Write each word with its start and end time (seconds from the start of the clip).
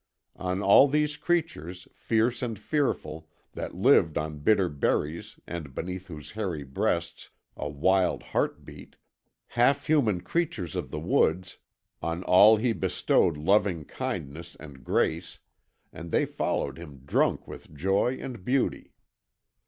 On 0.39 0.63
all 0.63 0.87
these 0.87 1.15
creatures 1.15 1.87
fierce 1.93 2.41
and 2.41 2.57
fearful, 2.57 3.29
that 3.53 3.75
lived 3.75 4.17
on 4.17 4.39
bitter 4.39 4.67
berries 4.67 5.39
and 5.45 5.75
beneath 5.75 6.07
whose 6.07 6.31
hairy 6.31 6.63
breasts 6.63 7.29
a 7.55 7.69
wild 7.69 8.23
heart 8.23 8.65
beat, 8.65 8.95
half 9.49 9.85
human 9.85 10.21
creatures 10.21 10.75
of 10.75 10.89
the 10.89 10.99
woods 10.99 11.59
on 12.01 12.23
all 12.23 12.57
he 12.57 12.73
bestowed 12.73 13.37
loving 13.37 13.85
kindness 13.85 14.57
and 14.59 14.83
grace, 14.83 15.37
and 15.93 16.09
they 16.09 16.25
followed 16.25 16.79
him 16.79 17.03
drunk 17.05 17.47
with 17.47 17.71
joy 17.71 18.17
and 18.19 18.43
beauty. 18.43 18.93